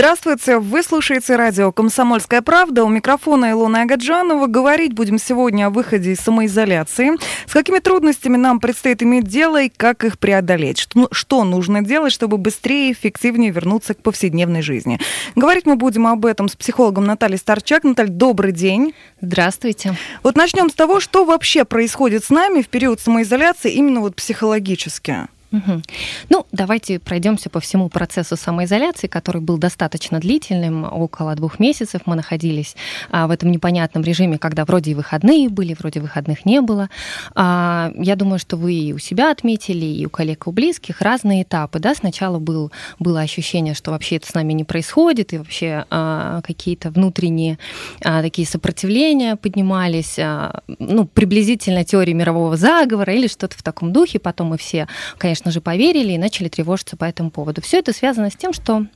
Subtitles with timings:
[0.00, 2.84] Здравствуйте, вы слушаете радио «Комсомольская правда».
[2.84, 4.46] У микрофона Илона Агаджанова.
[4.46, 7.18] Говорить будем сегодня о выходе из самоизоляции.
[7.46, 10.78] С какими трудностями нам предстоит иметь дело и как их преодолеть.
[10.78, 14.98] Что, что нужно делать, чтобы быстрее и эффективнее вернуться к повседневной жизни.
[15.36, 17.84] Говорить мы будем об этом с психологом Натальей Старчак.
[17.84, 18.94] Наталья, добрый день.
[19.20, 19.98] Здравствуйте.
[20.22, 25.28] Вот начнем с того, что вообще происходит с нами в период самоизоляции именно вот психологически.
[25.52, 25.82] Угу.
[26.28, 32.14] Ну, давайте пройдемся по всему процессу самоизоляции, который был достаточно длительным, около двух месяцев мы
[32.14, 32.76] находились
[33.10, 36.88] а, в этом непонятном режиме, когда вроде и выходные были, вроде выходных не было.
[37.34, 41.00] А, я думаю, что вы и у себя отметили, и у коллег, и у близких
[41.00, 41.78] разные этапы.
[41.80, 41.94] Да?
[41.94, 46.90] Сначала был, было ощущение, что вообще это с нами не происходит, и вообще а, какие-то
[46.90, 47.58] внутренние
[48.04, 54.18] а, такие сопротивления поднимались, а, ну, приблизительно теории мирового заговора или что-то в таком духе.
[54.18, 54.86] Потом мы все,
[55.18, 57.62] конечно, конечно же, поверили и начали тревожиться по этому поводу.
[57.62, 58.86] Все это связано с тем, что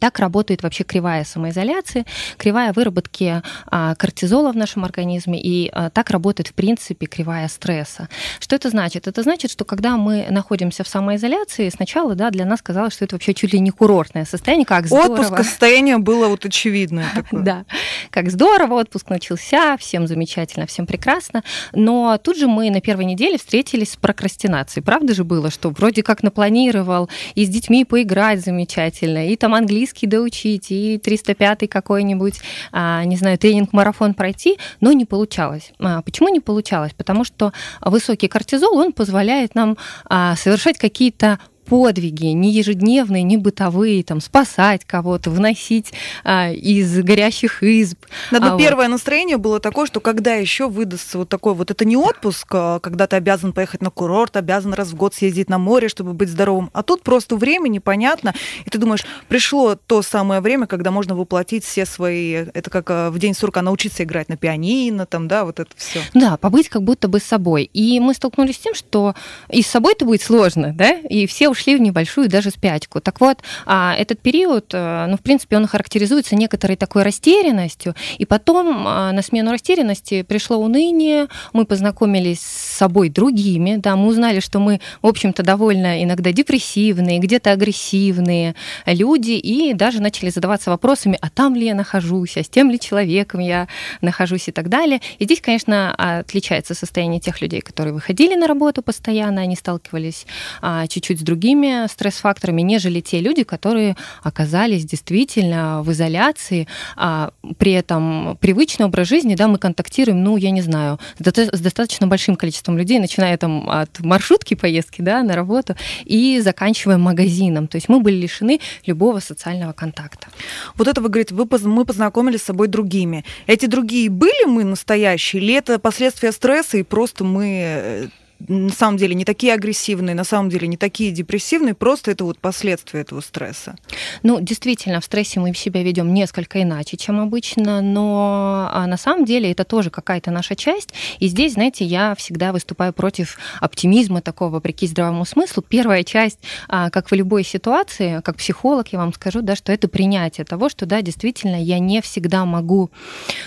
[0.00, 2.04] так работает вообще кривая самоизоляции,
[2.36, 8.08] кривая выработки а, кортизола в нашем организме, и а, так работает, в принципе, кривая стресса.
[8.40, 9.08] Что это значит?
[9.08, 13.16] Это значит, что когда мы находимся в самоизоляции, сначала да, для нас казалось, что это
[13.16, 15.20] вообще чуть ли не курортное состояние, как здорово.
[15.20, 17.42] Отпуск, состояние было вот очевидное такое.
[17.46, 17.64] Да,
[18.10, 23.38] как здорово, отпуск начался, всем замечательно, всем прекрасно, но тут же мы на первой неделе
[23.38, 24.82] встретились с прокрастинацией.
[24.82, 30.06] Правда же было, что вроде как напланировал и с детьми поиграть замечательно, и там английский
[30.06, 32.40] доучить, и 305 какой-нибудь,
[32.72, 35.72] а, не знаю, тренинг-марафон пройти, но не получалось.
[35.78, 36.92] А, почему не получалось?
[36.96, 44.02] Потому что высокий кортизол, он позволяет нам а, совершать какие-то подвиги, не ежедневные, не бытовые,
[44.04, 45.92] там, спасать кого-то, выносить
[46.24, 47.98] а, из горящих изб.
[48.30, 48.92] Да, но а, первое вот.
[48.92, 53.06] настроение было такое, что когда еще выдастся вот такой вот, это не отпуск, а, когда
[53.06, 56.70] ты обязан поехать на курорт, обязан раз в год съездить на море, чтобы быть здоровым,
[56.72, 61.64] а тут просто время непонятно, и ты думаешь, пришло то самое время, когда можно воплотить
[61.64, 65.60] все свои, это как а, в день сурка научиться играть на пианино, там, да, вот
[65.60, 66.00] это все.
[66.14, 67.64] Да, побыть как будто бы с собой.
[67.72, 69.14] И мы столкнулись с тем, что
[69.50, 73.00] и с собой это будет сложно, да, и все ушли в небольшую даже спячку.
[73.00, 78.26] Так вот, а, этот период, э, ну, в принципе, он характеризуется некоторой такой растерянностью, и
[78.26, 84.40] потом а, на смену растерянности пришло уныние, мы познакомились с собой другими, да, мы узнали,
[84.40, 91.18] что мы, в общем-то, довольно иногда депрессивные, где-то агрессивные люди, и даже начали задаваться вопросами,
[91.20, 93.66] а там ли я нахожусь, а с тем ли человеком я
[94.02, 95.00] нахожусь и так далее.
[95.18, 100.26] И здесь, конечно, отличается состояние тех людей, которые выходили на работу постоянно, они сталкивались
[100.60, 107.30] а, чуть-чуть с другими другими стресс-факторами, нежели те люди, которые оказались действительно в изоляции, а
[107.58, 112.34] при этом привычный образ жизни, да, мы контактируем, ну, я не знаю, с достаточно большим
[112.34, 117.68] количеством людей, начиная там от маршрутки поездки, да, на работу и заканчивая магазином.
[117.68, 120.26] То есть мы были лишены любого социального контакта.
[120.74, 123.24] Вот это вы говорите, вы, мы познакомились с собой другими.
[123.46, 128.08] Эти другие были мы настоящие, или это последствия стресса, и просто мы э,
[128.38, 132.38] на самом деле не такие агрессивные, на самом деле не такие депрессивные, просто это вот
[132.38, 133.76] последствия этого стресса.
[134.22, 139.24] Ну, действительно, в стрессе мы себя ведем несколько иначе, чем обычно, но а, на самом
[139.24, 140.92] деле это тоже какая-то наша часть.
[141.18, 145.62] И здесь, знаете, я всегда выступаю против оптимизма такого, вопреки здравому смыслу.
[145.62, 149.88] Первая часть, а, как в любой ситуации, как психолог, я вам скажу, да, что это
[149.88, 152.90] принятие того, что, да, действительно, я не всегда могу,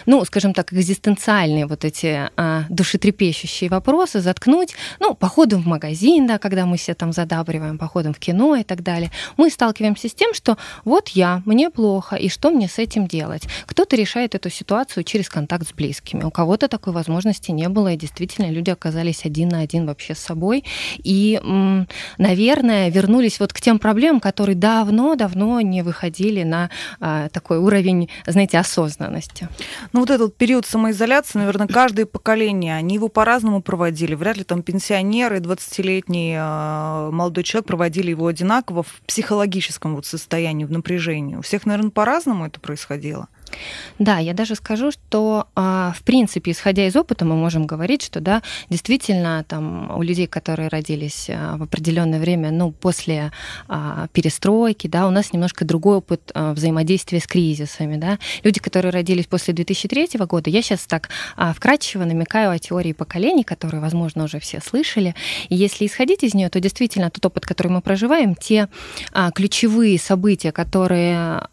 [0.06, 6.38] ну, скажем так, экзистенциальные вот эти а, душетрепещущие вопросы заткнуть ну, походом в магазин, да,
[6.38, 10.34] когда мы все там задабриваем, походом в кино и так далее, мы сталкиваемся с тем,
[10.34, 13.44] что вот я, мне плохо, и что мне с этим делать?
[13.66, 17.98] Кто-то решает эту ситуацию через контакт с близкими, у кого-то такой возможности не было, и
[17.98, 20.64] действительно люди оказались один на один вообще с собой,
[20.98, 21.40] и,
[22.18, 26.70] наверное, вернулись вот к тем проблемам, которые давно-давно не выходили на
[27.00, 29.48] а, такой уровень, знаете, осознанности.
[29.94, 34.64] Ну вот этот период самоизоляции, наверное, каждое поколение, они его по-разному проводили, вряд ли там
[34.70, 41.36] пенсионер и 20-летний э, молодой человек проводили его одинаково в психологическом вот состоянии, в напряжении.
[41.36, 43.30] У всех, наверное, по-разному это происходило.
[44.00, 48.22] Да, я даже скажу, что а, в принципе, исходя из опыта, мы можем говорить, что
[48.22, 53.32] да, действительно, там у людей, которые родились а, в определенное время, ну, после
[53.68, 58.20] а, перестройки, да, у нас немножко другой опыт взаимодействия с кризисами, да.
[58.44, 61.10] Люди, которые родились после 2003 года, я сейчас так
[61.56, 65.16] вкратчиво намекаю о теории поколений, которые, возможно, уже все слышали.
[65.50, 68.70] И если исходить из нее, то действительно тот опыт, который мы проживаем, те
[69.34, 71.48] ключевые события, которые,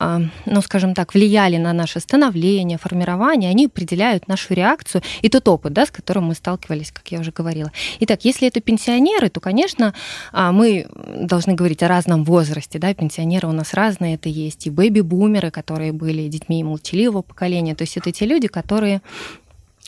[0.47, 5.47] ну, скажем так, влияли на наш наше становление, формирование, они определяют нашу реакцию и тот
[5.47, 7.71] опыт, да, с которым мы сталкивались, как я уже говорила.
[8.01, 9.95] Итак, если это пенсионеры, то, конечно,
[10.33, 14.71] а, мы должны говорить о разном возрасте, да, пенсионеры у нас разные, это есть и
[14.71, 19.01] бэби-бумеры, которые были детьми молчаливого поколения, то есть это те люди, которые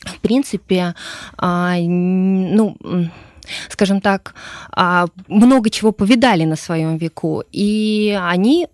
[0.05, 0.95] в принципе,
[1.37, 2.77] а, ну,
[3.69, 4.35] скажем так,
[4.71, 8.69] а, много чего повидали на своем веку, и они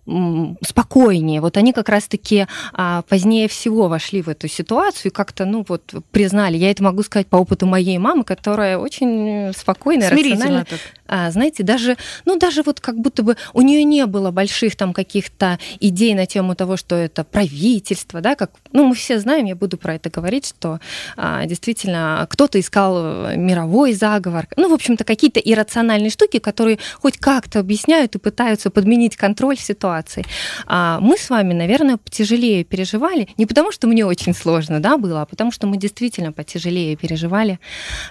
[0.65, 1.41] спокойнее.
[1.41, 5.93] Вот они как раз-таки а, позднее всего вошли в эту ситуацию и как-то, ну вот,
[6.11, 6.57] признали.
[6.57, 10.65] Я это могу сказать по опыту моей мамы, которая очень спокойная, рациональная.
[10.65, 10.79] Так.
[11.07, 14.93] А, знаете, даже, ну даже вот как будто бы у нее не было больших там
[14.93, 19.55] каких-то идей на тему того, что это правительство, да, как, ну мы все знаем, я
[19.55, 20.79] буду про это говорить, что
[21.15, 27.17] а, действительно кто-то искал э, мировой заговор, ну в общем-то какие-то иррациональные штуки, которые хоть
[27.17, 30.25] как-то объясняют и пытаются подменить контроль ситуации.
[30.65, 35.21] А, мы с вами, наверное, потяжелее переживали, не потому что мне очень сложно, да, было,
[35.21, 37.59] а потому что мы действительно потяжелее переживали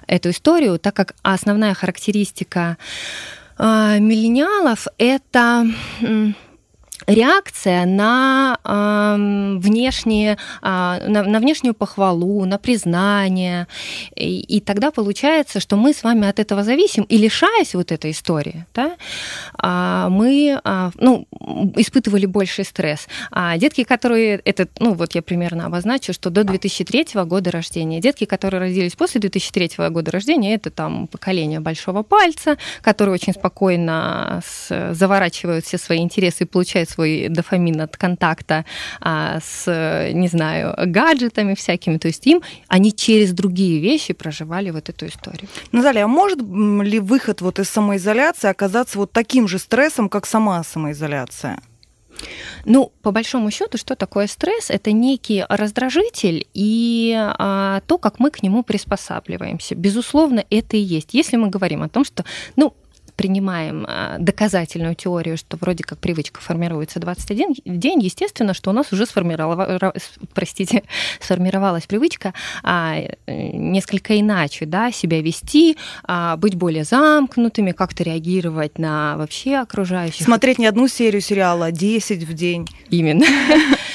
[0.06, 2.76] эту историю, так как основная характеристика
[3.58, 5.66] миллениалов это
[7.06, 13.66] реакция на э, внешние, э, на, на внешнюю похвалу, на признание.
[14.16, 17.04] И, и тогда получается, что мы с вами от этого зависим.
[17.04, 18.96] И лишаясь вот этой истории, да,
[19.62, 21.26] э, мы э, ну,
[21.76, 23.08] испытывали больший стресс.
[23.30, 28.24] А детки, которые, это, ну вот я примерно обозначу, что до 2003 года рождения, детки,
[28.24, 34.94] которые родились после 2003 года рождения, это там поколение большого пальца, которые очень спокойно с,
[34.94, 38.64] заворачивают все свои интересы и получают свой дофамин от контакта
[39.00, 39.66] а, с,
[40.12, 41.98] не знаю, гаджетами всякими.
[41.98, 45.48] То есть им они через другие вещи проживали вот эту историю.
[45.72, 50.62] Наталья, а может ли выход вот из самоизоляции оказаться вот таким же стрессом, как сама
[50.62, 51.58] самоизоляция?
[52.64, 54.70] Ну, по большому счету, что такое стресс?
[54.70, 59.74] Это некий раздражитель и а, то, как мы к нему приспосабливаемся.
[59.74, 61.12] Безусловно, это и есть.
[61.12, 62.24] Если мы говорим о том, что,
[62.56, 62.74] ну,
[63.16, 68.92] принимаем а, доказательную теорию, что вроде как привычка формируется 21 день, естественно, что у нас
[68.92, 70.82] уже сформировалась, простите,
[71.20, 72.96] сформировалась привычка а,
[73.26, 80.24] несколько иначе, да, себя вести, а, быть более замкнутыми, как-то реагировать на вообще окружающих.
[80.24, 82.66] Смотреть не одну серию сериала, а 10 в день.
[82.90, 83.24] Именно.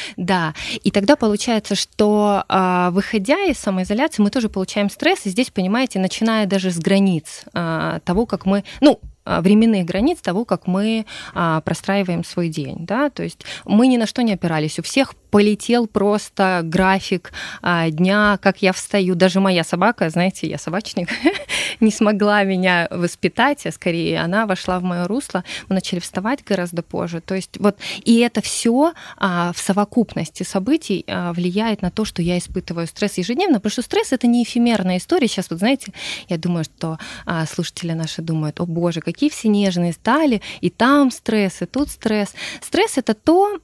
[0.18, 2.44] Да, и тогда получается, что
[2.92, 8.26] выходя из самоизоляции, мы тоже получаем стресс, и здесь, понимаете, начиная даже с границ того,
[8.26, 12.78] как мы, ну, а, временных границ того, как мы а, простраиваем свой день.
[12.80, 13.10] Да?
[13.10, 14.80] То есть мы ни на что не опирались.
[14.80, 17.32] У всех полетел просто график
[17.62, 19.16] а, дня, как я встаю.
[19.16, 21.10] Даже моя собака, знаете, я собачник,
[21.80, 25.44] не смогла меня воспитать, а скорее она вошла в мое русло.
[25.68, 27.22] Мы начали вставать гораздо позже.
[27.22, 32.22] То есть вот и это все а, в совокупности событий а, влияет на то, что
[32.22, 35.28] я испытываю стресс ежедневно, потому что стресс это не эфемерная история.
[35.28, 35.94] Сейчас вот знаете,
[36.28, 41.12] я думаю, что а, слушатели наши думают, о боже, какие все нежные стали, и там
[41.12, 42.34] стресс, и тут стресс.
[42.62, 43.58] Стресс это то,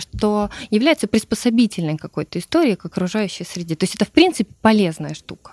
[0.00, 3.76] что является является приспособительной какой-то историей к окружающей среде.
[3.76, 5.52] То есть это, в принципе, полезная штука.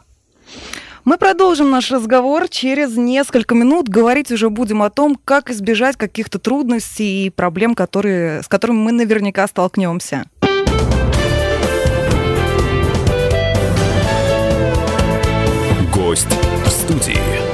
[1.04, 3.88] Мы продолжим наш разговор через несколько минут.
[3.88, 8.92] Говорить уже будем о том, как избежать каких-то трудностей и проблем, которые, с которыми мы
[8.94, 10.26] наверняка столкнемся.
[15.94, 16.28] Гость
[16.66, 17.47] в студии.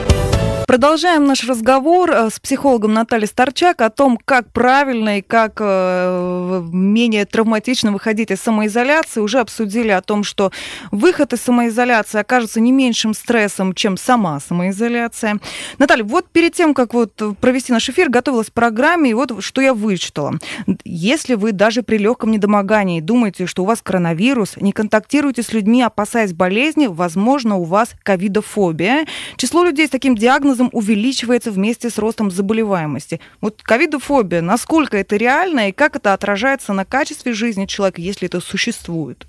[0.68, 6.64] Продолжаем наш разговор э, с психологом Натальей Старчак о том, как правильно и как э,
[6.72, 9.20] менее травматично выходить из самоизоляции.
[9.20, 10.52] Уже обсудили о том, что
[10.92, 15.40] выход из самоизоляции окажется не меньшим стрессом, чем сама самоизоляция.
[15.80, 19.62] Наталья, вот перед тем, как вот провести наш эфир, готовилась к программе, и вот что
[19.62, 20.40] я вычитала.
[20.86, 25.82] Если вы даже при легком недомогании думаете, что у вас коронавирус, не контактируйте с людьми,
[25.82, 29.06] опасаясь болезни, возможно, у вас ковидофобия.
[29.36, 33.20] Число людей с таким диагнозом диагнозом увеличивается вместе с ростом заболеваемости.
[33.42, 38.40] Вот ковидофобия, насколько это реально и как это отражается на качестве жизни человека, если это
[38.40, 39.28] существует?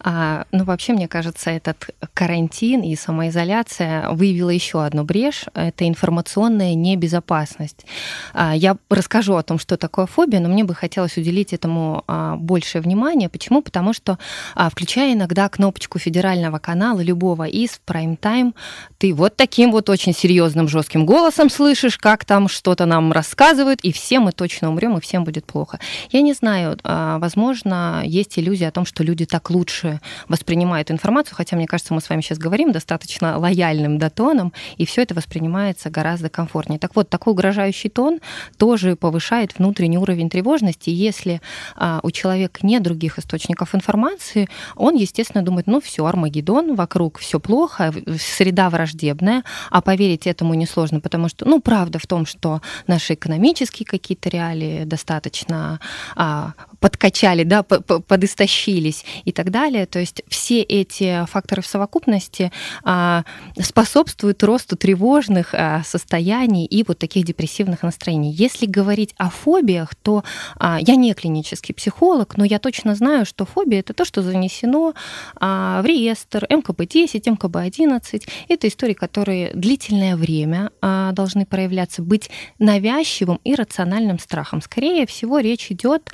[0.00, 5.44] А, ну, вообще, мне кажется, этот карантин и самоизоляция выявила еще одну брешь.
[5.54, 7.84] Это информационная небезопасность.
[8.32, 12.36] А, я расскажу о том, что такое фобия, но мне бы хотелось уделить этому а,
[12.36, 13.28] большее внимание.
[13.28, 13.62] Почему?
[13.62, 14.18] Потому что,
[14.54, 18.54] а, включая иногда кнопочку федерального канала, любого из прайм-тайм,
[18.98, 23.92] ты вот таким вот очень серьезным, жестким голосом слышишь, как там что-то нам рассказывают, и
[23.92, 25.78] все мы точно умрем, и всем будет плохо.
[26.10, 30.90] Я не знаю, а, возможно, есть иллюзия о том, что люди так так лучше воспринимают
[30.90, 35.02] информацию, хотя, мне кажется, мы с вами сейчас говорим достаточно лояльным да, тоном, и все
[35.02, 36.80] это воспринимается гораздо комфортнее.
[36.80, 38.18] Так вот, такой угрожающий тон
[38.56, 40.90] тоже повышает внутренний уровень тревожности.
[40.90, 41.40] Если
[41.76, 47.38] а, у человека нет других источников информации, он, естественно, думает, ну все, Армагеддон, вокруг все
[47.38, 53.14] плохо, среда враждебная, а поверить этому несложно, потому что, ну, правда в том, что наши
[53.14, 55.78] экономические какие-то реалии достаточно
[56.16, 59.86] а, подкачали, да, подистощились и так далее.
[59.86, 62.52] То есть все эти факторы в совокупности
[62.84, 63.24] а,
[63.60, 68.30] способствуют росту тревожных а, состояний и вот таких депрессивных настроений.
[68.32, 70.24] Если говорить о фобиях, то
[70.56, 74.94] а, я не клинический психолог, но я точно знаю, что фобия это то, что занесено
[75.40, 78.28] в реестр МКБ-10, МКБ-11.
[78.48, 84.60] Это истории, которые длительное время должны проявляться, быть навязчивым и рациональным страхом.
[84.60, 86.12] Скорее всего, речь идет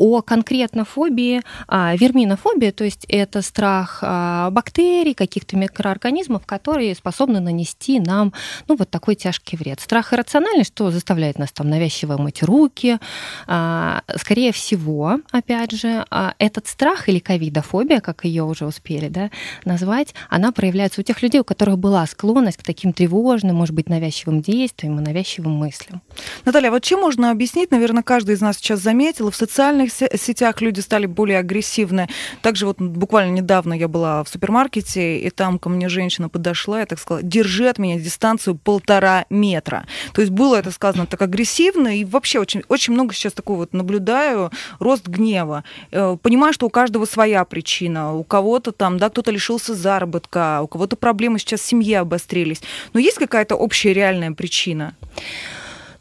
[0.00, 7.38] о конкретно фобии, а, верминофобия, то есть это страх а, бактерий, каких-то микроорганизмов, которые способны
[7.38, 8.32] нанести нам
[8.66, 9.78] ну, вот такой тяжкий вред.
[9.78, 12.98] Страх иррациональный, что заставляет нас там навязчиво мыть руки.
[13.46, 16.06] А, скорее всего, опять же,
[16.38, 19.30] этот страх или ковидофобия, как ее уже успели да,
[19.66, 23.90] назвать, она проявляется у тех людей, у которых была склонность к таким тревожным, может быть,
[23.90, 26.00] навязчивым действиям и навязчивым мыслям.
[26.46, 30.60] Наталья, вот чем можно объяснить, наверное, каждый из нас сейчас заметил, в социальных социальных сетях
[30.60, 32.08] люди стали более агрессивны.
[32.42, 36.86] Также вот буквально недавно я была в супермаркете, и там ко мне женщина подошла и
[36.86, 39.86] так сказала, держи от меня дистанцию полтора метра.
[40.12, 43.72] То есть было это сказано так агрессивно, и вообще очень, очень много сейчас такого вот
[43.72, 45.64] наблюдаю, рост гнева.
[45.90, 50.68] Э, понимаю, что у каждого своя причина, у кого-то там, да, кто-то лишился заработка, у
[50.68, 52.62] кого-то проблемы сейчас в семье обострились.
[52.92, 54.94] Но есть какая-то общая реальная причина?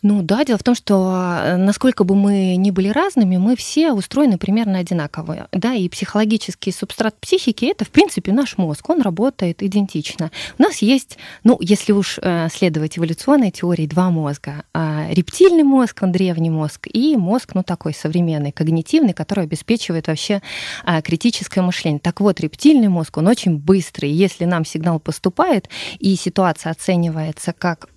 [0.02, 3.92] Ну да, дело в том, что э, насколько бы мы ни были разными, мы все
[3.92, 5.50] устроены примерно одинаково.
[5.52, 8.90] Да, и психологический субстрат психики это, в принципе, наш мозг.
[8.90, 10.32] Он работает идентично.
[10.58, 14.64] У нас есть, ну, если уж э, следовать эволюционной теории, два мозга.
[14.74, 20.42] А, рептильный мозг, он древний мозг, и мозг, ну, такой современный, когнитивный, который обеспечивает вообще
[20.86, 22.00] а, критическое мышление.
[22.00, 24.12] Так вот, рептильный мозг, он очень быстрый.
[24.12, 25.68] Если нам сигнал поступает,
[26.00, 27.90] и ситуация оценивается как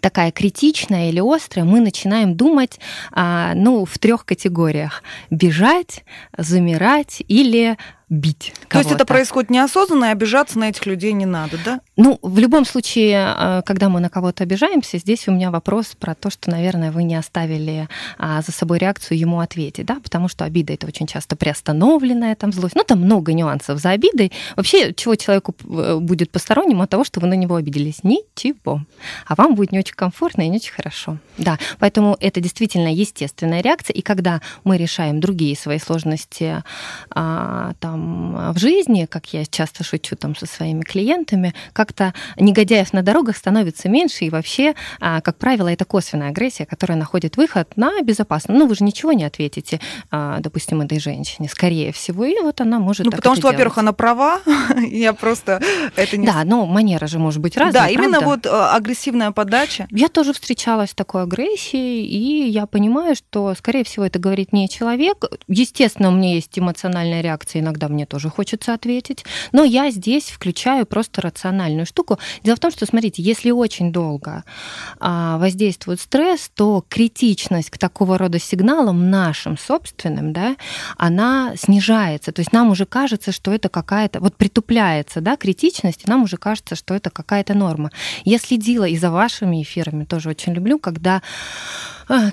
[0.00, 2.80] такая критичная или острая, мы начинаем думать
[3.12, 5.02] а, ну, в трех категориях.
[5.30, 6.04] Бежать,
[6.36, 7.76] замирать или
[8.08, 8.52] бить.
[8.68, 11.80] То есть это происходит неосознанно, и обижаться на этих людей не надо, да?
[12.02, 16.14] Ну, в любом случае, э, когда мы на кого-то обижаемся, здесь у меня вопрос про
[16.14, 20.46] то, что, наверное, вы не оставили а, за собой реакцию ему ответить, да, потому что
[20.46, 22.74] обида это очень часто приостановленная там злость.
[22.74, 24.32] Ну, там много нюансов за обидой.
[24.56, 28.02] Вообще, чего человеку э, будет посторонним от того, что вы на него обиделись?
[28.02, 28.80] Ничего.
[29.26, 31.18] А вам будет не очень комфортно и не очень хорошо.
[31.36, 33.92] Да, поэтому это действительно естественная реакция.
[33.92, 36.64] И когда мы решаем другие свои сложности,
[37.10, 41.52] а, там, в жизни, как я часто шучу там со своими клиентами,
[41.90, 46.96] как-то негодяев на дорогах становится меньше, и вообще, а, как правило, это косвенная агрессия, которая
[46.96, 48.54] находит выход на безопасно.
[48.54, 49.80] Ну, вы же ничего не ответите,
[50.10, 53.92] а, допустим, этой женщине, скорее всего, и вот она может Ну, потому что, во-первых, она
[53.92, 54.40] права,
[54.88, 55.60] я просто
[55.96, 56.26] это не...
[56.26, 59.88] Да, но манера же может быть разная, Да, именно вот а, агрессивная подача.
[59.90, 64.68] Я тоже встречалась с такой агрессией, и я понимаю, что, скорее всего, это говорит не
[64.68, 65.24] человек.
[65.48, 69.24] Естественно, у меня есть эмоциональная реакция иногда мне тоже хочется ответить.
[69.52, 72.18] Но я здесь включаю просто рациональную штуку.
[72.42, 74.44] Дело в том, что, смотрите, если очень долго
[74.98, 80.56] а, воздействует стресс, то критичность к такого рода сигналам нашим собственным, да,
[80.96, 82.32] она снижается.
[82.32, 86.36] То есть нам уже кажется, что это какая-то, вот притупляется, да, критичность, и нам уже
[86.36, 87.90] кажется, что это какая-то норма.
[88.24, 91.22] Я следила и за вашими эфирами, тоже очень люблю, когда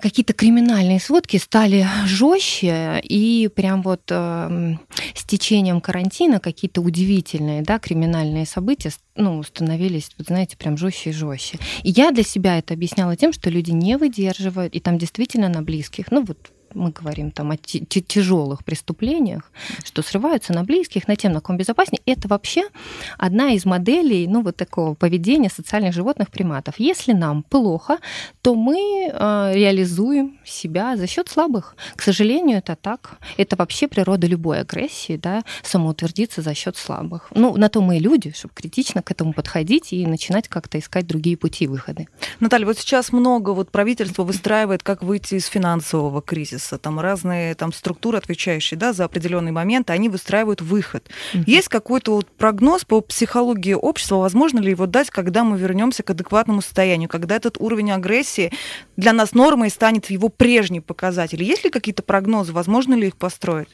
[0.02, 4.76] какие-то криминальные сводки стали жестче, и прям вот э,
[5.14, 11.14] с течением карантина какие-то удивительные да, криминальные события ну, становились, вот знаете, прям жестче и
[11.14, 11.60] жестче.
[11.84, 15.62] И я для себя это объясняла тем, что люди не выдерживают, и там действительно на
[15.62, 19.52] близких, ну вот мы говорим там о тяжелых преступлениях,
[19.84, 22.64] что срываются на близких, на тем, на ком безопаснее, это вообще
[23.18, 26.76] одна из моделей ну, вот такого поведения социальных животных приматов.
[26.78, 27.98] Если нам плохо,
[28.42, 31.76] то мы э, реализуем себя за счет слабых.
[31.96, 33.18] К сожалению, это так.
[33.38, 37.30] Это вообще природа любой агрессии, да, самоутвердиться за счет слабых.
[37.34, 41.08] Ну, на то мы и люди, чтобы критично к этому подходить и начинать как-то искать
[41.08, 42.06] другие пути выхода.
[42.40, 47.56] Наталья, вот сейчас много вот правительство выстраивает, как выйти из финансового кризиса стресса, там разные
[47.56, 51.10] там структуры, отвечающие да, за определенный момент, они выстраивают выход.
[51.34, 51.44] Mm-hmm.
[51.48, 56.10] Есть какой-то вот прогноз по психологии общества, возможно ли его дать, когда мы вернемся к
[56.10, 58.52] адекватному состоянию, когда этот уровень агрессии
[58.98, 61.44] для нас нормой станет его прежний показатель?
[61.44, 63.70] Есть ли какие-то прогнозы, возможно ли их построить?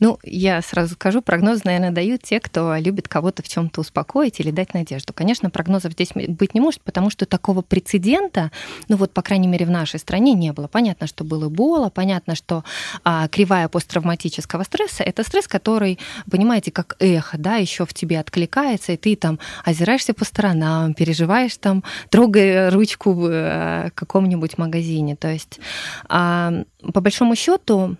[0.00, 4.50] Ну, я сразу скажу, прогнозы, наверное, дают те, кто любит кого-то в чем-то успокоить или
[4.50, 5.12] дать надежду.
[5.12, 8.50] Конечно, прогнозов здесь быть не может, потому что такого прецедента,
[8.88, 10.68] ну вот, по крайней мере, в нашей стране не было.
[10.68, 12.64] Понятно, что было Эбола, понятно, что
[13.04, 15.98] а, кривая посттравматического стресса— это стресс, который,
[16.30, 21.56] понимаете, как эхо, да, еще в тебе откликается, и ты там озираешься по сторонам, переживаешь
[21.56, 25.16] там, трогая ручку в э, каком-нибудь магазине.
[25.16, 25.60] То есть,
[26.08, 26.52] а,
[26.92, 27.96] по большому счету,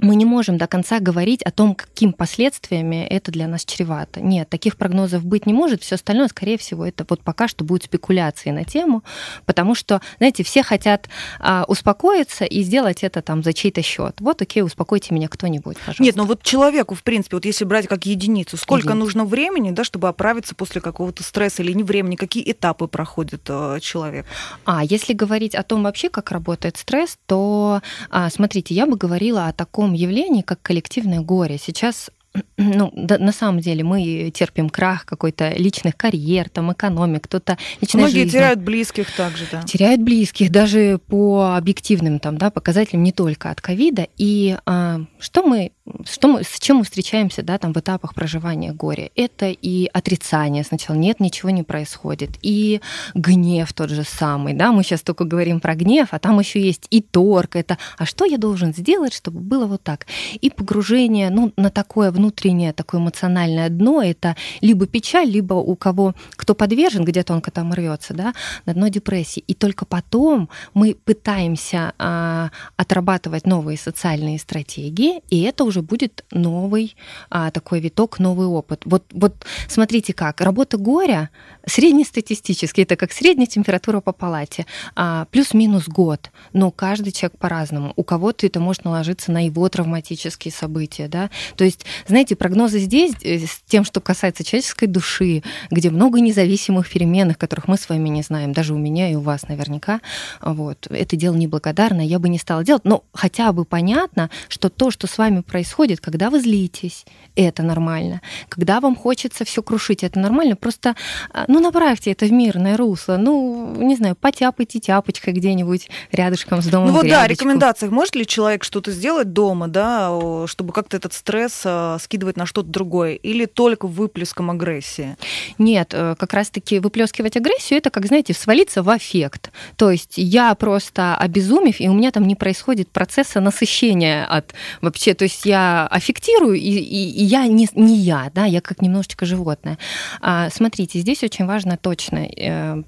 [0.00, 4.20] мы не можем до конца говорить о том, каким последствиями это для нас чревато.
[4.20, 5.82] Нет, таких прогнозов быть не может.
[5.82, 9.04] Все остальное, скорее всего, это вот пока что будет спекуляции на тему,
[9.46, 11.08] потому что, знаете, все хотят
[11.38, 14.16] а, успокоиться и сделать это там за чей-то счет.
[14.20, 16.02] Вот, окей, успокойте меня кто-нибудь, пожалуйста.
[16.02, 18.98] Нет, но вот человеку, в принципе, вот если брать как единицу, сколько Единица.
[18.98, 23.78] нужно времени, да, чтобы оправиться после какого-то стресса или не времени, какие этапы проходит э,
[23.80, 24.26] человек?
[24.64, 29.46] А, если говорить о том вообще, как работает стресс, то, а, смотрите, я бы говорила
[29.46, 31.58] о таком таком явлении, как коллективное горе.
[31.58, 32.10] Сейчас
[32.56, 38.00] ну, да, на самом деле мы терпим крах какой-то личных карьер, там, экономик, кто-то личной
[38.00, 38.30] Многие жизни.
[38.30, 39.62] теряют близких также, да.
[39.62, 44.08] Теряют близких, даже по объективным там, да, показателям, не только от ковида.
[44.16, 45.72] И а, что мы
[46.06, 49.10] что мы, с чем мы встречаемся да, там, в этапах проживания горя?
[49.16, 52.80] Это и отрицание сначала, нет, ничего не происходит, и
[53.14, 54.54] гнев тот же самый.
[54.54, 54.72] Да?
[54.72, 58.24] Мы сейчас только говорим про гнев, а там еще есть и торг, это а что
[58.24, 60.06] я должен сделать, чтобы было вот так?
[60.40, 66.14] И погружение ну, на такое внутреннее, такое эмоциональное дно, это либо печаль, либо у кого,
[66.30, 69.44] кто подвержен, где-то он там рвется, да, на дно депрессии.
[69.46, 76.24] И только потом мы пытаемся а, отрабатывать новые социальные стратегии, и это уже уже будет
[76.30, 76.96] новый
[77.30, 78.82] а, такой виток, новый опыт.
[78.84, 79.34] Вот, вот
[79.68, 81.30] смотрите как, работа горя
[81.66, 87.92] среднестатистически, это как средняя температура по палате, а, плюс-минус год, но каждый человек по-разному.
[87.96, 91.30] У кого-то это может наложиться на его травматические события, да.
[91.56, 96.88] То есть, знаете, прогнозы здесь э, с тем, что касается человеческой души, где много независимых
[96.88, 100.00] переменных, которых мы с вами не знаем, даже у меня и у вас наверняка,
[100.40, 104.90] вот, это дело неблагодарное, я бы не стала делать, но хотя бы понятно, что то,
[104.90, 107.04] что с вами происходит, когда вы злитесь,
[107.36, 108.20] это нормально.
[108.48, 110.56] Когда вам хочется все крушить, это нормально.
[110.56, 110.94] Просто,
[111.32, 113.16] а, ну, направьте это в мирное русло.
[113.16, 116.88] Ну, не знаю, потяпайте тяпочкой где-нибудь рядышком с домом.
[116.88, 117.90] Ну вот да, рекомендациях.
[117.90, 122.68] Может ли человек что-то сделать дома, да, чтобы как-то этот стресс а, скидывать на что-то
[122.68, 123.14] другое?
[123.14, 125.16] Или только выплеском агрессии?
[125.58, 129.50] Нет, э, как раз-таки выплескивать агрессию, это, как, знаете, свалиться в аффект.
[129.76, 135.14] То есть я просто обезумев, и у меня там не происходит процесса насыщения от вообще,
[135.14, 138.82] то есть я я аффектирую, и, и, и я не, не я, да, я как
[138.82, 139.78] немножечко животное.
[140.20, 142.82] А, смотрите, здесь очень важно точно э,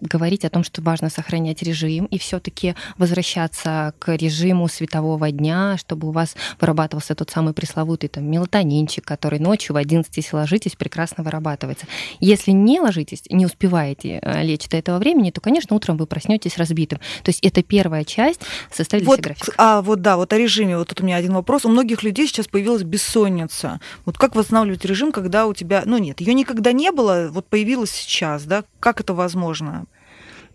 [0.00, 6.08] говорить о том, что важно сохранять режим и все-таки возвращаться к режиму светового дня, чтобы
[6.08, 11.24] у вас вырабатывался тот самый пресловутый там, мелатонинчик, который ночью в 11, если ложитесь, прекрасно
[11.24, 11.86] вырабатывается.
[12.20, 16.56] Если не ложитесь, не успеваете э, лечь до этого времени, то, конечно, утром вы проснетесь
[16.56, 16.98] разбитым.
[17.22, 18.40] То есть это первая часть
[18.72, 19.54] составить вот, график.
[19.56, 20.78] А вот да, вот о режиме.
[20.78, 21.64] Вот тут у меня один вопрос.
[21.64, 23.80] У многих людей сейчас появилась бессонница.
[24.04, 25.82] Вот как восстанавливать режим, когда у тебя...
[25.84, 28.64] Ну нет, ее никогда не было, вот появилась сейчас, да?
[28.80, 29.86] Как это возможно?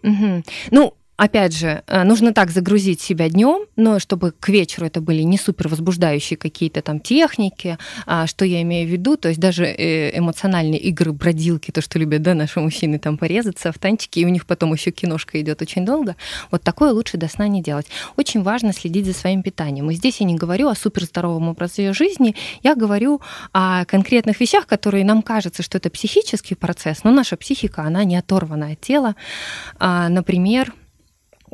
[0.05, 0.43] Угу.
[0.71, 5.21] Ну, Опять же, э, нужно так загрузить себя днем, но чтобы к вечеру это были
[5.21, 9.65] не супер возбуждающие какие-то там техники, а что я имею в виду, то есть даже
[9.65, 14.25] э, эмоциональные игры, бродилки, то, что любят, да, наши мужчины там порезаться в танчики, и
[14.25, 16.17] у них потом еще киношка идет очень долго,
[16.51, 17.87] вот такое лучше до сна не делать.
[18.17, 19.89] Очень важно следить за своим питанием.
[19.91, 23.21] И здесь я не говорю о суперздоровом образе жизни, я говорю
[23.53, 28.17] о конкретных вещах, которые нам кажется, что это психический процесс, но наша психика, она не
[28.17, 29.15] оторвана от тела.
[29.79, 30.73] А, например,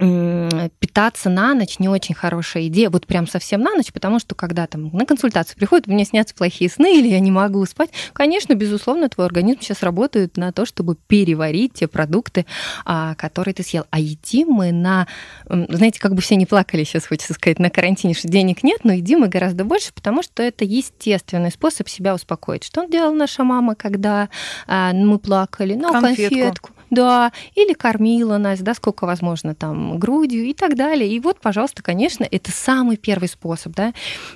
[0.02, 4.66] питаться на ночь не очень хорошая идея, вот прям совсем на ночь, потому что когда
[4.66, 9.10] там на консультацию приходят, мне снятся плохие сны или я не могу спать, конечно, безусловно,
[9.10, 12.46] твой организм сейчас работает на то, чтобы переварить те продукты,
[12.84, 13.86] а, которые ты съел.
[13.92, 15.08] А едим мы на,
[15.48, 18.94] знаете, как бы все не плакали сейчас, хочется сказать, на карантине, что денег нет, но
[18.94, 22.64] едим мы гораздо больше, потому что это естественный способ себя успокоить.
[22.64, 24.30] Что делала наша мама, когда
[24.68, 25.76] а, мы плакали?
[25.76, 26.36] Ну, конфетку.
[26.36, 31.10] конфетку да, или кормила нас, да, сколько возможно там грудью и так далее.
[31.10, 33.94] И вот, пожалуйста, конечно, это самый первый способ, да,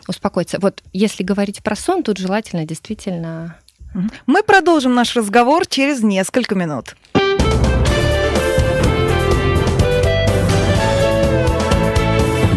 [0.07, 0.57] успокоиться.
[0.59, 3.57] Вот если говорить про сон, тут желательно действительно...
[4.25, 6.95] Мы продолжим наш разговор через несколько минут.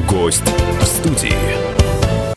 [0.08, 0.42] Гость
[0.80, 1.57] в студии.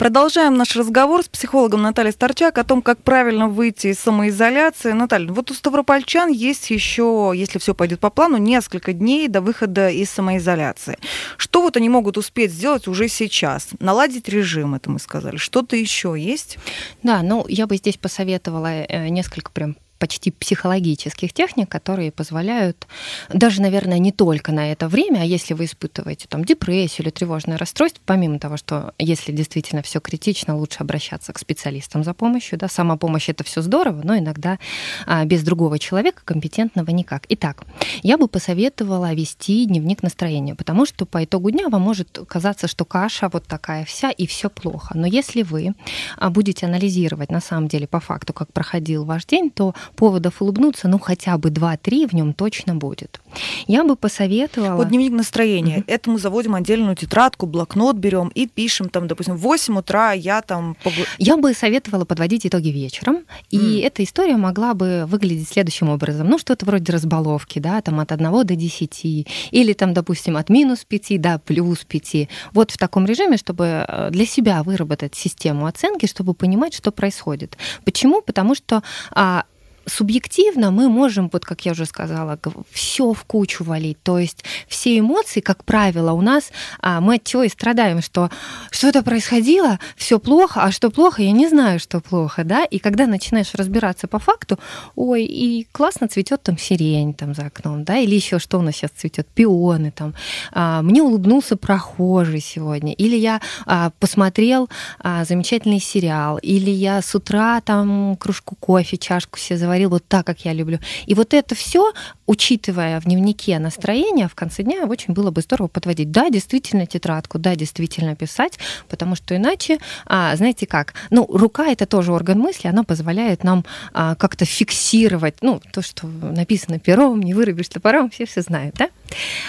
[0.01, 4.93] Продолжаем наш разговор с психологом Натальей Старчак о том, как правильно выйти из самоизоляции.
[4.93, 9.91] Наталья, вот у ставропольчан есть еще, если все пойдет по плану, несколько дней до выхода
[9.91, 10.97] из самоизоляции.
[11.37, 13.67] Что вот они могут успеть сделать уже сейчас?
[13.79, 15.37] Наладить режим, это мы сказали.
[15.37, 16.57] Что-то еще есть?
[17.03, 22.87] Да, ну я бы здесь посоветовала э, несколько прям почти психологических техник, которые позволяют
[23.31, 27.55] даже, наверное, не только на это время, а если вы испытываете там депрессию или тревожное
[27.55, 32.67] расстройство, помимо того, что если действительно все критично, лучше обращаться к специалистам за помощью, да,
[32.67, 34.57] сама помощь это все здорово, но иногда
[35.05, 37.25] а, без другого человека компетентного никак.
[37.29, 37.63] Итак,
[38.01, 42.85] я бы посоветовала вести дневник настроения, потому что по итогу дня вам может казаться, что
[42.85, 44.97] каша вот такая вся и все плохо.
[44.97, 45.75] Но если вы
[46.17, 50.87] а, будете анализировать на самом деле по факту, как проходил ваш день, то поводов улыбнуться,
[50.87, 53.21] ну хотя бы 2-3 в нем точно будет.
[53.67, 54.75] Я бы посоветовала...
[54.75, 55.79] Вот дневник настроения.
[55.79, 55.83] Mm-hmm.
[55.87, 60.41] Это мы заводим отдельную тетрадку, блокнот берем и пишем там, допустим, в 8 утра я
[60.41, 60.75] там...
[61.17, 63.85] Я бы советовала подводить итоги вечером, и mm.
[63.85, 66.27] эта история могла бы выглядеть следующим образом.
[66.27, 70.85] Ну, что-то вроде разбаловки, да, там от 1 до 10, или там, допустим, от минус
[70.85, 72.29] 5 до плюс 5.
[72.53, 77.57] Вот в таком режиме, чтобы э, для себя выработать систему оценки, чтобы понимать, что происходит.
[77.85, 78.21] Почему?
[78.21, 79.45] Потому что а,
[79.85, 82.39] субъективно мы можем, вот как я уже сказала,
[82.71, 84.01] все в кучу валить.
[84.03, 88.29] То есть все эмоции, как правило, у нас а, мы от чего и страдаем, что
[88.71, 92.63] что-то происходило, все плохо, а что плохо, я не знаю, что плохо, да.
[92.65, 94.59] И когда начинаешь разбираться по факту,
[94.95, 98.75] ой, и классно цветет там сирень там за окном, да, или еще что у нас
[98.75, 100.13] сейчас цветет, пионы там.
[100.51, 107.15] А, мне улыбнулся прохожий сегодня, или я а, посмотрел а, замечательный сериал, или я с
[107.15, 110.79] утра там кружку кофе, чашку себе говорил вот так, как я люблю.
[111.05, 111.93] И вот это все,
[112.25, 116.11] учитывая в дневнике настроение, в конце дня очень было бы здорово подводить.
[116.11, 121.85] Да, действительно тетрадку, да, действительно писать, потому что иначе, а, знаете как, ну, рука это
[121.85, 127.33] тоже орган мысли, она позволяет нам а, как-то фиксировать, ну, то, что написано пером, не
[127.33, 128.89] вырубишь топором, все все знают, да?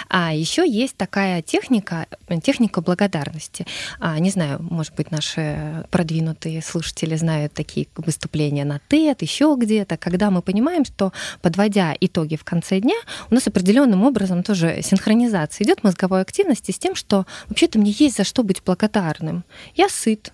[0.09, 2.07] А еще есть такая техника,
[2.43, 3.65] техника благодарности.
[3.99, 9.97] А, не знаю, может быть, наши продвинутые слушатели знают такие выступления на TED, еще где-то,
[9.97, 12.95] когда мы понимаем, что подводя итоги в конце дня,
[13.29, 18.17] у нас определенным образом тоже синхронизация идет мозговой активности с тем, что вообще-то мне есть
[18.17, 19.43] за что быть благодарным.
[19.75, 20.31] Я сыт,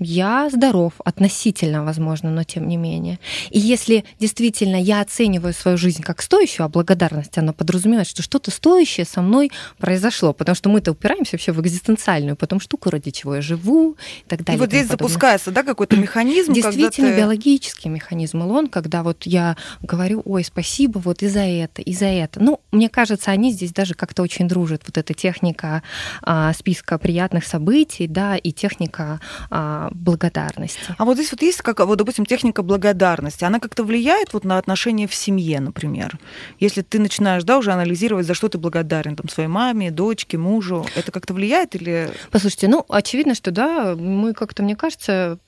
[0.00, 3.18] я здоров, относительно, возможно, но тем не менее.
[3.50, 8.50] И если действительно я оцениваю свою жизнь как стоящую, а благодарность, она подразумевает, что что-то
[8.50, 13.36] стоящее со мной произошло, потому что мы-то упираемся вообще в экзистенциальную потом штуку, ради чего
[13.36, 14.56] я живу и так далее.
[14.56, 15.08] И вот здесь подобное.
[15.08, 16.52] запускается, да, какой-то механизм?
[16.52, 17.18] Действительно, ты...
[17.18, 22.06] биологический механизм он, когда вот я говорю, ой, спасибо вот и за это, и за
[22.06, 22.40] это.
[22.40, 24.82] Ну, мне кажется, они здесь даже как-то очень дружат.
[24.86, 25.82] Вот эта техника
[26.22, 30.80] а, списка приятных событий, да, и техника а, благодарности.
[30.96, 34.58] А вот здесь вот есть, как, вот, допустим, техника благодарности, она как-то влияет вот на
[34.58, 36.18] отношения в семье, например?
[36.58, 40.86] Если ты начинаешь, да, уже анализировать, за что ты благодарен, там, своей маме, дочке, мужу,
[40.94, 42.10] это как-то влияет или...
[42.30, 45.38] Послушайте, ну, очевидно, что, да, мы как-то, мне кажется,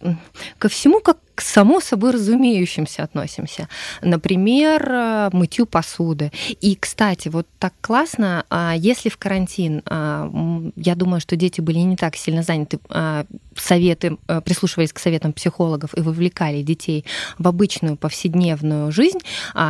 [0.58, 3.68] ко всему как к само собой разумеющимся относимся.
[4.02, 6.30] Например, э, мытью посуды.
[6.60, 10.30] И, кстати, вот так классно, а, если в карантин, а,
[10.76, 13.24] я думаю, что дети были не так сильно заняты, а,
[13.56, 17.04] советы, э, прислушивались к советам психологов и вовлекали детей
[17.38, 19.18] в обычную повседневную жизнь,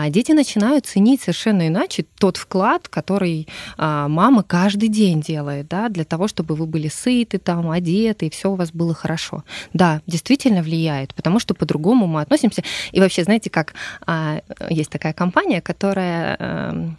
[0.09, 6.29] дети начинают ценить совершенно иначе тот вклад, который мама каждый день делает, да, для того,
[6.29, 9.45] чтобы вы были сыты, там, одеты, и все у вас было хорошо.
[9.73, 12.65] Да, действительно влияет, потому что по-другому мы относимся.
[12.91, 16.95] И вообще, знаете, как а, есть такая компания, которая, а,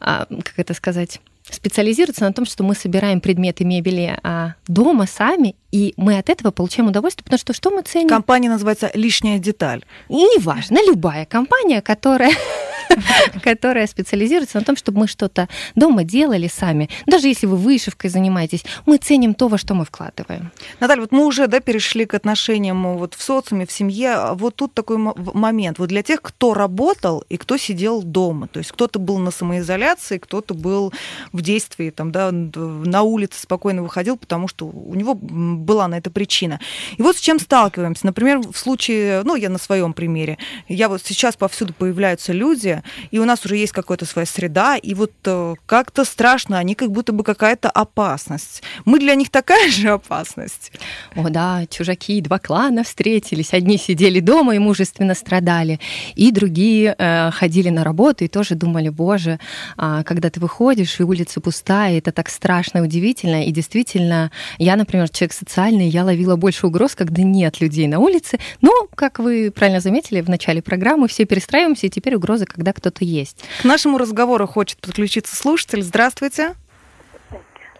[0.00, 5.56] а, как это сказать, специализируется на том, что мы собираем предметы мебели а, дома сами,
[5.72, 8.08] и мы от этого получаем удовольствие, потому что что мы ценим?
[8.08, 9.84] Компания называется «Лишняя деталь».
[10.08, 12.32] И неважно, любая компания, которая
[13.42, 16.88] которая специализируется на том, чтобы мы что-то дома делали сами.
[17.06, 20.50] Даже если вы вышивкой занимаетесь, мы ценим то, во что мы вкладываем.
[20.80, 24.12] Наталья, вот мы уже да, перешли к отношениям вот в социуме, в семье.
[24.14, 25.78] А вот тут такой момент.
[25.78, 28.48] Вот для тех, кто работал и кто сидел дома.
[28.48, 30.92] То есть кто-то был на самоизоляции, кто-то был
[31.32, 36.10] в действии, там, да, на улице спокойно выходил, потому что у него была на это
[36.10, 36.60] причина.
[36.96, 38.06] И вот с чем сталкиваемся.
[38.06, 42.75] Например, в случае, ну, я на своем примере, я вот сейчас повсюду появляются люди,
[43.10, 46.90] и у нас уже есть какая-то своя среда, и вот э, как-то страшно, они как
[46.90, 48.62] будто бы какая-то опасность.
[48.84, 50.72] Мы для них такая же опасность.
[51.14, 53.52] О да, чужаки, два клана встретились.
[53.52, 55.80] Одни сидели дома и мужественно страдали,
[56.14, 59.38] и другие э, ходили на работу и тоже думали, боже,
[59.78, 63.44] э, когда ты выходишь, и улица пустая, это так страшно и удивительно.
[63.44, 68.38] И действительно, я, например, человек социальный, я ловила больше угроз, когда нет людей на улице.
[68.60, 73.04] Но, как вы правильно заметили в начале программы, все перестраиваемся, и теперь угроза, когда кто-то
[73.04, 73.44] есть.
[73.62, 75.82] К нашему разговору хочет подключиться слушатель.
[75.82, 76.54] Здравствуйте.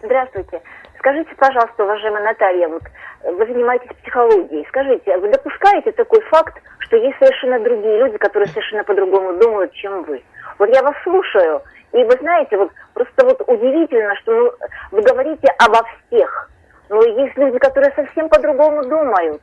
[0.01, 0.61] Здравствуйте.
[0.99, 2.83] Скажите, пожалуйста, уважаемая Наталья, вот
[3.23, 4.65] вы занимаетесь психологией.
[4.69, 10.03] Скажите, вы допускаете такой факт, что есть совершенно другие люди, которые совершенно по-другому думают, чем
[10.03, 10.21] вы?
[10.59, 11.61] Вот я вас слушаю,
[11.93, 14.51] и вы знаете, вот просто вот удивительно, что ну,
[14.91, 16.49] вы говорите обо всех.
[16.89, 19.41] Но есть люди, которые совсем по-другому думают.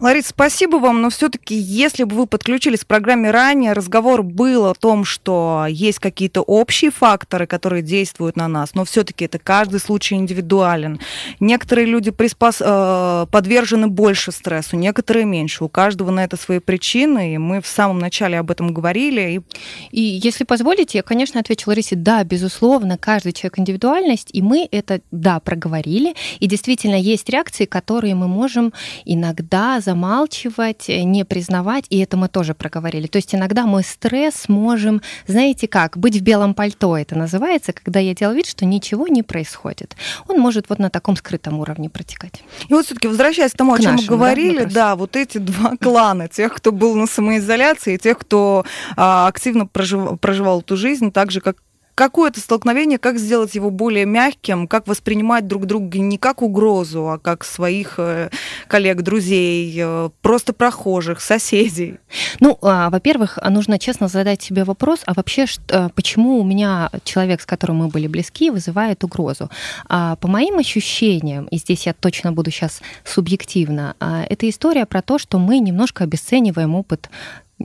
[0.00, 4.74] Лариса, спасибо вам, но все-таки, если бы вы подключились к программе ранее, разговор был о
[4.74, 10.14] том, что есть какие-то общие факторы, которые действуют на нас, но все-таки это каждый случай
[10.14, 11.00] индивидуален.
[11.40, 12.60] Некоторые люди приспос...
[12.60, 15.64] Э, подвержены больше стрессу, некоторые меньше.
[15.64, 19.42] У каждого на это свои причины, и мы в самом начале об этом говорили.
[19.90, 24.68] И, и если позволите, я, конечно, отвечу Ларисе, да, безусловно, каждый человек индивидуальность, и мы
[24.70, 28.72] это, да, проговорили, и действительно есть реакции, которые мы можем
[29.04, 33.06] иногда замалчивать, э, не признавать, и это мы тоже проговорили.
[33.06, 38.00] То есть иногда мой стресс можем, знаете как, быть в белом пальто, это называется, когда
[38.00, 39.96] я делаю вид, что ничего не происходит.
[40.28, 42.42] Он может вот на таком скрытом уровне протекать.
[42.68, 45.16] И вот все-таки возвращаясь к тому, к о чем нашему, мы говорили, да, да, вот
[45.16, 48.64] эти два клана, тех, кто был на самоизоляции, и тех, кто
[48.96, 51.56] а, активно прожив, проживал эту жизнь, так же, как
[51.94, 57.18] какое-то столкновение, как сделать его более мягким, как воспринимать друг друга не как угрозу, а
[57.18, 58.30] как своих э,
[58.66, 61.98] коллег, друзей, э, просто прохожих, соседей?
[62.40, 67.42] Ну, а, во-первых, нужно честно задать себе вопрос, а вообще э, почему у меня человек,
[67.42, 69.50] с которым мы были близки, вызывает угрозу?
[69.88, 75.02] А, по моим ощущениям, и здесь я точно буду сейчас субъективно, а, это история про
[75.02, 77.10] то, что мы немножко обесцениваем опыт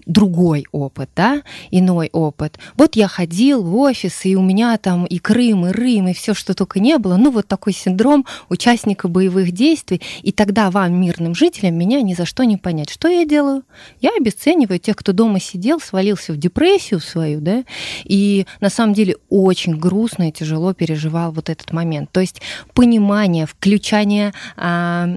[0.06, 2.60] другой опыт, да, иной опыт.
[2.76, 6.34] Вот я ходил в офис, и у меня там и Крым, и Рим, и все,
[6.34, 7.18] что только не было.
[7.18, 10.02] Ну, вот такой синдром участника боевых действий.
[10.22, 12.90] И тогда вам, мирным жителям, меня ни за что не понять.
[12.90, 13.64] Что я делаю?
[14.02, 17.64] Я обесцениваю тех, кто дома сидел, свалился в депрессию свою, да,
[18.04, 22.12] и на самом деле очень грустно и тяжело переживал вот этот момент.
[22.12, 22.42] То есть
[22.74, 25.10] понимание, включание а,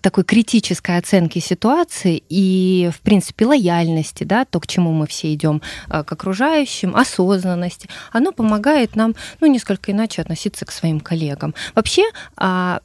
[0.00, 3.75] такой критической оценки ситуации и, в принципе, лояльности,
[4.24, 9.46] да, то, к чему мы все идем э, к окружающим, осознанности, оно помогает нам, ну,
[9.46, 11.54] несколько иначе относиться к своим коллегам.
[11.74, 12.02] Вообще,
[12.36, 12.80] а,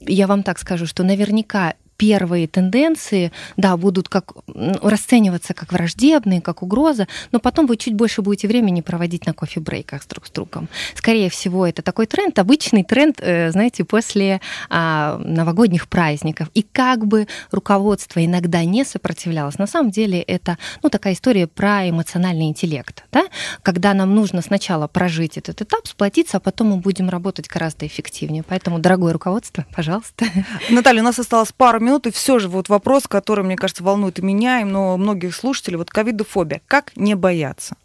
[0.00, 6.62] я вам так скажу, что наверняка первые тенденции, да, будут как расцениваться как враждебные, как
[6.62, 10.68] угроза, но потом вы чуть больше будете времени проводить на кофе-брейках друг с другом.
[10.94, 16.48] Скорее всего, это такой тренд, обычный тренд, э, знаете, после а, новогодних праздников.
[16.52, 21.88] И как бы руководство иногда не сопротивлялось, на самом деле это, ну, такая история про
[21.88, 23.24] эмоциональный интеллект, да,
[23.62, 28.42] когда нам нужно сначала прожить этот этап, сплотиться, а потом мы будем работать гораздо эффективнее.
[28.42, 30.26] Поэтому, дорогое руководство, пожалуйста.
[30.68, 34.18] Наталья, у нас осталось пару минут, и все же вот вопрос, который, мне кажется, волнует
[34.18, 36.60] и меня, но многих слушателей, вот ковидофобия.
[36.66, 37.76] Как не бояться?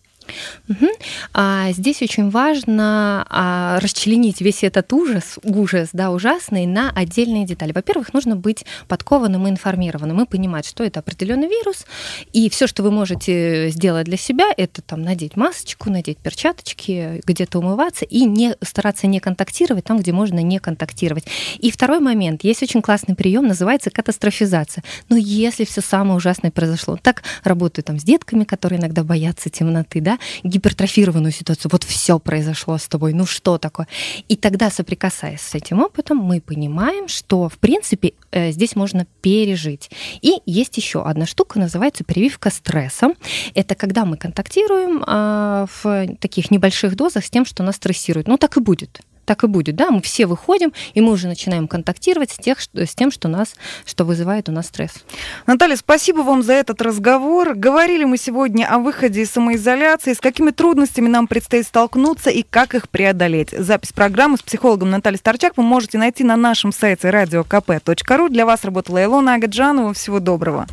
[0.68, 0.88] Угу.
[1.34, 7.72] А здесь очень важно а, расчленить весь этот ужас, ужас, да, ужасный, на отдельные детали.
[7.72, 11.86] Во-первых, нужно быть подкованным и информированным и понимать, что это определенный вирус,
[12.34, 17.60] и все, что вы можете сделать для себя, это там надеть масочку, надеть перчаточки, где-то
[17.60, 21.26] умываться и не стараться не контактировать там, где можно не контактировать.
[21.58, 24.84] И второй момент, есть очень классный прием, называется катастрофизация.
[25.10, 30.02] Но если все самое ужасное произошло, так работаю там с детками, которые иногда боятся темноты,
[30.02, 31.70] да, гипертрофированную ситуацию.
[31.72, 33.88] Вот все произошло с тобой, ну что такое?
[34.28, 39.90] И тогда, соприкасаясь с этим опытом, мы понимаем, что, в принципе, э, здесь можно пережить.
[40.22, 43.16] И есть еще одна штука, называется прививка стрессом.
[43.54, 48.28] Это когда мы контактируем а, в таких небольших дозах с тем, что нас стрессирует.
[48.28, 51.68] Ну, так и будет так и будет, да, мы все выходим, и мы уже начинаем
[51.68, 53.54] контактировать с, тех, с тем, что, нас,
[53.86, 55.06] что вызывает у нас стресс.
[55.46, 57.54] Наталья, спасибо вам за этот разговор.
[57.54, 62.74] Говорили мы сегодня о выходе из самоизоляции, с какими трудностями нам предстоит столкнуться и как
[62.74, 63.52] их преодолеть.
[63.52, 68.30] Запись программы с психологом Натальей Старчак вы можете найти на нашем сайте radiokp.ru.
[68.30, 69.94] Для вас работала Илона Агаджанова.
[69.94, 70.66] Всего доброго.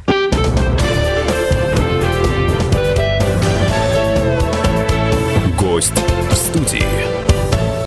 [5.60, 5.92] Гость
[6.30, 7.05] в студии.